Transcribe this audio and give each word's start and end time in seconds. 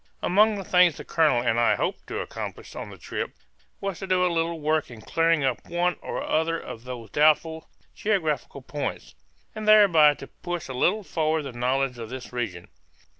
Among 0.23 0.55
the 0.55 0.63
things 0.63 0.97
the 0.97 1.03
colonel 1.05 1.43
and 1.43 1.59
I 1.59 1.75
hoped 1.75 2.07
to 2.07 2.21
accomplish 2.21 2.75
on 2.75 2.89
the 2.89 2.97
trip 2.97 3.35
was 3.79 3.99
to 3.99 4.07
do 4.07 4.25
a 4.25 4.33
little 4.33 4.59
work 4.59 4.89
in 4.89 5.01
clearing 5.01 5.43
up 5.43 5.69
one 5.69 5.95
or 6.01 6.19
the 6.21 6.25
other 6.25 6.59
of 6.59 6.79
these 6.85 7.07
two 7.07 7.09
doubtful 7.13 7.69
geographical 7.93 8.63
points, 8.63 9.13
and 9.53 9.67
thereby 9.67 10.15
to 10.15 10.25
push 10.25 10.67
a 10.67 10.73
little 10.73 11.03
forward 11.03 11.43
the 11.43 11.51
knowledge 11.51 11.99
of 11.99 12.09
this 12.09 12.33
region. 12.33 12.67